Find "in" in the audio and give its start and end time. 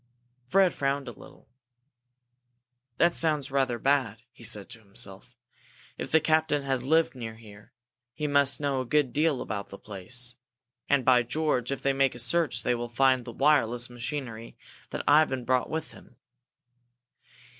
15.67-15.71